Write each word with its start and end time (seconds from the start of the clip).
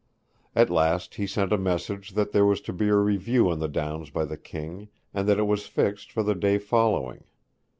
At 0.55 0.71
last 0.71 1.13
he 1.13 1.27
sent 1.27 1.53
a 1.53 1.59
message 1.59 2.13
that 2.15 2.31
there 2.31 2.43
was 2.43 2.59
to 2.61 2.73
be 2.73 2.87
a 2.87 2.95
review 2.95 3.51
on 3.51 3.59
the 3.59 3.67
downs 3.67 4.09
by 4.09 4.25
the 4.25 4.35
King, 4.35 4.87
and 5.13 5.29
that 5.29 5.37
it 5.37 5.45
was 5.45 5.67
fixed 5.67 6.11
for 6.11 6.23
the 6.23 6.33
day 6.33 6.57
following. 6.57 7.25